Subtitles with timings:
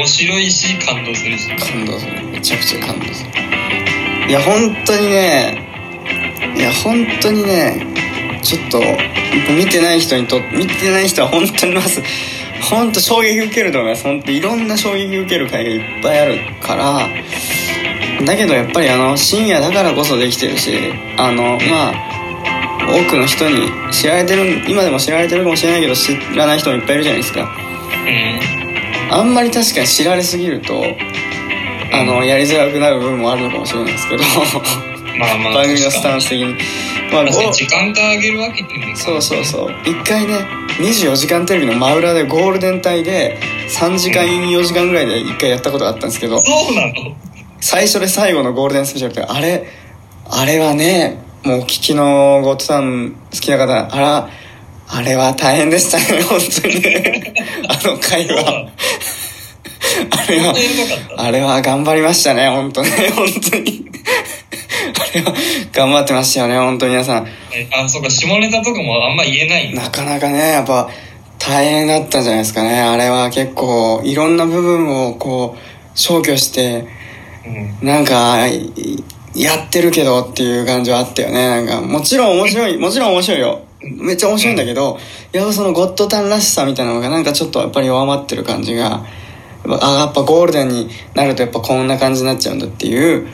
[0.00, 1.48] 面白いし感動するし。
[1.56, 2.26] 感動する。
[2.28, 3.30] めちゃくちゃ感動する。
[4.30, 5.58] いや本当にね
[6.56, 7.86] いや本当にね
[8.42, 8.80] ちょっと
[9.52, 12.02] 見てない人にと見てない人は本当にまず
[12.70, 14.04] 本当衝撃受けると思います。
[14.04, 17.06] 本当いろんな衝撃受ける回がいっぱいあるから。
[18.24, 20.72] だけどやっぱりあの深夜だからこそできてるし
[21.18, 21.94] あのまあ
[22.88, 27.50] 多くの人に知られてる今でも知られてるかもしれないけど知らない人もいっぱいいるじゃないですか。
[28.62, 28.69] うん
[29.10, 30.82] あんまり確かに知られすぎると
[31.92, 34.22] あのやりづらくなる部分もあるのかもしれないですけど
[35.18, 36.54] まあまあ番組のスタンス的に。
[37.12, 38.96] まあ時間帯上げるわけにもいかない。
[38.96, 39.70] そうそうそう。
[39.84, 40.38] 一回ね
[40.78, 43.38] 24時間テレビの真裏でゴールデン帯で
[43.68, 47.16] 3時間4時間ぐらいで一回やったことがあったんですけどそうなの？
[47.60, 49.66] 最初で最後のゴールデンスペシャルってあれ
[50.30, 54.30] あれはねもうお聞きのゴッドさん好きな方あら
[54.88, 57.34] あれは大変でしたね本当にね。
[57.68, 58.69] あの回はあ
[60.30, 60.54] れは
[61.16, 63.84] あれは頑張りましたね本当ね 本当に。
[64.92, 65.34] あれは
[65.72, 67.26] 頑張ってましたよね本当皆さん。
[67.52, 69.74] えあそうか下ネタとかもあんま言えない。
[69.74, 70.88] なかなかねやっぱ
[71.38, 72.80] 大変だったんじゃないですかね。
[72.80, 75.58] あれは結構いろんな部分をこう
[75.94, 76.86] 消去して
[77.46, 77.86] うん。
[77.86, 78.72] なんかい
[79.34, 81.48] やってるけどっていう感じはあったよね。
[81.48, 83.60] なんかもちろん面白いもちろん面白いよ。
[83.82, 84.98] めっちゃ面白いんだけど、
[85.32, 89.04] やっぱそのゴッドタンらしさみたいなのがなんかちょっとやっぱり弱まってる感じが
[89.80, 93.28] あやっぱゴールデンになるとやっぱこんな感じになっちゃうんだっていう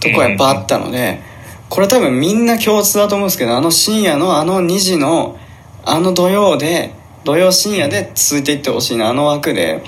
[0.00, 1.20] とこはやっぱあったので、
[1.68, 5.38] これ多分みんな共通だと思うんですけどあの深夜のあの2時の
[5.84, 6.92] あの土曜で
[7.24, 9.82] 土曜深夜で続いていってほしいなあの枠で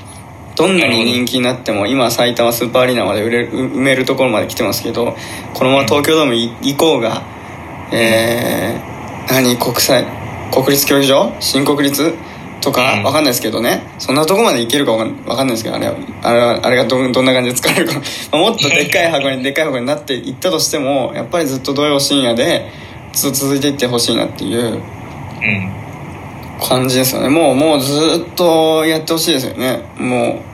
[0.56, 5.16] どんなに人気になっても今埼玉スーパーアリーナまで売れる埋めるところまで来てますけど
[5.54, 7.22] このまま東京ドームい行こうが
[7.92, 10.04] えー、何国際
[10.52, 11.32] 国立競技場？
[11.40, 12.14] 新国立？
[12.61, 13.03] とかうん。
[13.03, 13.83] わかんないですけどね。
[13.98, 17.95] そんなとこまで行けるかわかんないですけどあれはあれはあれがどんどんな感じで使えるか。
[18.33, 22.70] まあもっとでっかい箱にでっかい箱になっていったとしてもやっぱりずっと土曜深夜で
[23.12, 24.80] ずっと続いていってほしいなっていううん。
[26.62, 27.29] 感じですよね。
[27.30, 29.80] もうもうずっとやってほしいですよね。
[29.98, 30.49] もう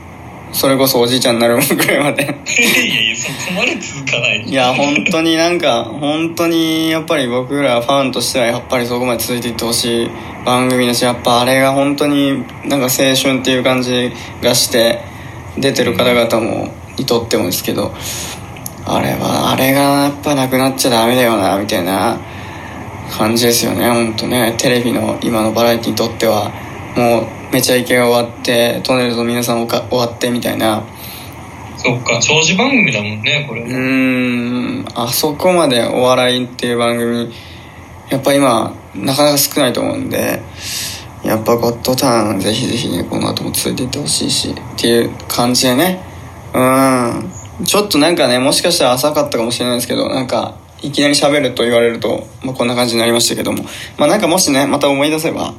[0.53, 2.23] それこそおじいちゃんになるぐらいまで。
[2.23, 4.43] いやいやそこまで続かない。
[4.43, 10.11] いや本当になんか本当にやっぱり僕らファンとしてはやっぱりそこまで続いていってほしい
[10.45, 14.13] 番組だしやっぱあれが本当になんか青春っていう感じ
[14.43, 15.01] がして
[15.59, 17.93] 出てる方々もにとってもですけど
[18.87, 22.19] あれはあれがやっぱなくなっちゃダメだよなみたいな
[23.11, 24.55] 感じですよね本当ね。
[24.59, 26.51] テレビの今のバラエティにとっては。
[26.97, 30.85] もうめちゃイケが終わってトンネルズの皆さんおか終わってみたいな。
[31.79, 33.63] そっか長寿番組だもんねこれ。
[33.63, 34.85] うーん。
[34.95, 37.33] あそこまでお笑いっていう番組
[38.11, 40.43] やっぱ今なかなか少ないと思うんで
[41.25, 46.03] やっぱ「ゴッドターン」ぜひぜひねこの後も続いていってほしいしっていう感じでね。
[46.53, 47.33] うん。
[47.65, 53.65] ちょっとなんかねもしかしたら浅かったかもしれないですけどなんかいきなり喋ると言われると、まあ、こんな感じになりましたけども。
[53.97, 55.55] まあなんかもしねまた思い出せば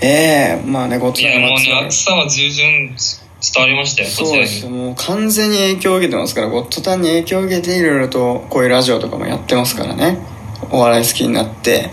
[0.00, 2.94] ええまあねゴッドいやもうね熱さは十分
[3.40, 4.68] 伝わりましたよそうです。
[4.68, 10.18] もう完全に影響を受けてますからゴッドタンに影響を受けていろいろとこういうラジオとかもやってますからね。
[10.70, 11.90] お笑い好きになって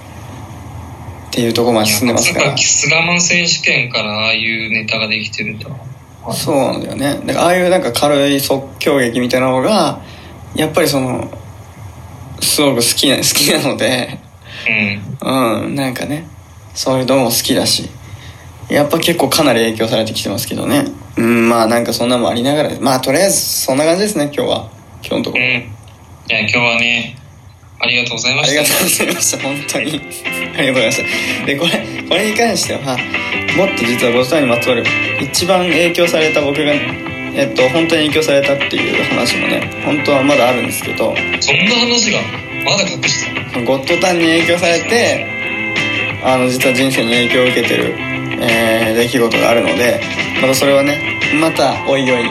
[1.27, 2.45] っていうところまで進んでますから。
[2.45, 5.69] まさかキス我慢選手権からああいうネタができてると
[6.23, 6.33] は。
[6.33, 7.21] そうなんだよね。
[7.25, 10.01] だからああいうなんか軽い即興劇みたいなのが
[10.55, 11.29] やっぱりその
[12.39, 14.19] すごく好きな好きなので。
[15.21, 15.65] うん。
[15.65, 16.27] うんなんかね
[16.75, 17.89] そういうのも好きだし
[18.69, 20.85] やっぱ結構かなり影響されてきてますけどね。
[21.17, 22.71] うんまあなんかそんなのもありながら。
[22.79, 24.69] まあとりあえずそんな感じですね今日は。
[25.01, 25.43] 今日のところ。
[25.43, 25.51] うん。
[25.51, 25.53] い
[26.29, 27.15] や今日はね
[27.79, 28.61] ありがとうございました。
[28.61, 29.43] ありがとうございました。
[29.43, 30.01] 本当に。
[30.57, 30.97] ありがとうございまし
[31.39, 31.45] た。
[31.45, 32.97] でこれこれに関しては
[33.55, 34.83] もっと実はゴスターにまつわる
[35.21, 41.13] 一番影響された僕がえっと本当に影響されたっていう話もね本当はまだあるんですけど。
[41.39, 42.19] そんな話が
[42.65, 45.34] まだ隠してたゴッドタンに影響されて
[46.25, 47.95] あの実は人生に影響を受けてる、
[48.41, 50.01] えー出来事があるので
[50.41, 52.23] またそれはねまたおいおい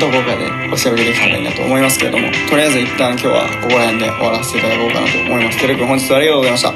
[0.00, 5.60] どこかでおしゃべりできたらいいなと思いますけれどもとりあえず一旦今日はここら辺で終わらせていただこうかなと思います。
[5.60, 6.68] テレ君本日はありがとうございました。
[6.70, 6.72] あ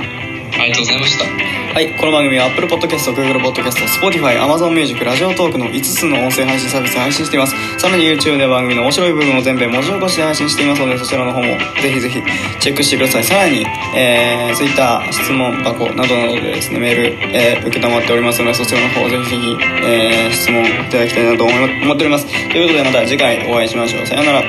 [0.65, 1.52] りがとうございました。
[1.73, 7.55] はい、この番組は Apple Podcast、Google Podcast、Spotify、Amazon Music、ラジオトークの5つの音声配信サービスで配信しています。
[7.79, 11.47] さらに YouTube で番組の面白い部分を全編文字起こしで配信していますので、そちらの方も
[11.81, 12.23] ぜひぜひ
[12.61, 13.25] チェックしてください。
[13.25, 13.65] さらに、
[13.97, 17.05] えー、Twitter、質問箱などなどでですね、メール、
[17.35, 22.27] えー、受けたまっておりますので、そちらの方ぜひぜひ、えー、質問いただきたいなと思思っております。
[22.27, 24.07] ということでまた次回お会いしましょう。
[24.07, 24.43] さようなら。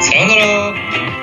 [0.00, 1.13] さよなら